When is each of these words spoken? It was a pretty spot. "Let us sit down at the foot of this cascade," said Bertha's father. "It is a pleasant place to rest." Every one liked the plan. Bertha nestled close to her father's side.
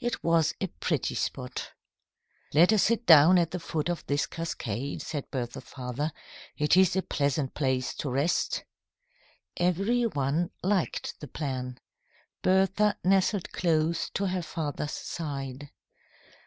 It 0.00 0.24
was 0.24 0.54
a 0.58 0.68
pretty 0.68 1.14
spot. 1.14 1.72
"Let 2.54 2.72
us 2.72 2.84
sit 2.84 3.04
down 3.04 3.36
at 3.36 3.50
the 3.50 3.60
foot 3.60 3.90
of 3.90 4.06
this 4.06 4.24
cascade," 4.24 5.02
said 5.02 5.30
Bertha's 5.30 5.64
father. 5.64 6.12
"It 6.56 6.78
is 6.78 6.96
a 6.96 7.02
pleasant 7.02 7.52
place 7.52 7.92
to 7.96 8.08
rest." 8.08 8.64
Every 9.58 10.04
one 10.04 10.50
liked 10.62 11.20
the 11.20 11.28
plan. 11.28 11.78
Bertha 12.40 12.96
nestled 13.04 13.52
close 13.52 14.08
to 14.14 14.28
her 14.28 14.40
father's 14.40 14.92
side. 14.94 15.68